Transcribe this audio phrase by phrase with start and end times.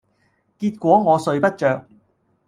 [0.57, 1.85] 結果我睡不著